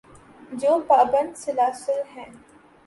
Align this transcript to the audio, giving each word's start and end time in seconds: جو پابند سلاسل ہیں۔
جو 0.61 0.79
پابند 0.87 1.35
سلاسل 1.35 2.01
ہیں۔ 2.15 2.31